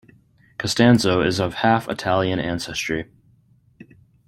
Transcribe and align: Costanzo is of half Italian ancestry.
Costanzo 0.57 1.21
is 1.21 1.39
of 1.39 1.53
half 1.53 1.87
Italian 1.87 2.39
ancestry. 2.39 3.11